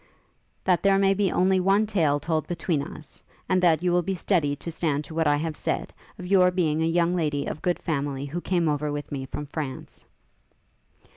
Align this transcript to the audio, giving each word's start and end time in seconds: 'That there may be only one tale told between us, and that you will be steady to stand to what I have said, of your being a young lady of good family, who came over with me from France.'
'That 0.63 0.81
there 0.81 0.97
may 0.97 1.13
be 1.13 1.31
only 1.31 1.59
one 1.59 1.85
tale 1.85 2.19
told 2.19 2.47
between 2.47 2.81
us, 2.81 3.23
and 3.47 3.61
that 3.61 3.83
you 3.83 3.91
will 3.91 4.01
be 4.01 4.15
steady 4.15 4.55
to 4.55 4.71
stand 4.71 5.03
to 5.03 5.13
what 5.13 5.27
I 5.27 5.35
have 5.37 5.55
said, 5.55 5.93
of 6.17 6.25
your 6.25 6.49
being 6.49 6.81
a 6.81 6.87
young 6.87 7.15
lady 7.15 7.45
of 7.45 7.61
good 7.61 7.77
family, 7.77 8.25
who 8.25 8.41
came 8.41 8.67
over 8.67 8.91
with 8.91 9.11
me 9.11 9.27
from 9.27 9.45
France.' 9.45 10.05